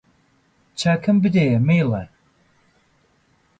[0.79, 2.03] چاکم بدەیە مەیلە